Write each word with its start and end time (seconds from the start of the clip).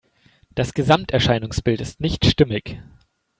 Das 0.55 0.73
Gesamterscheinungsbild 0.73 1.79
ist 1.79 1.99
nicht 1.99 2.25
stimmig. 2.25 2.79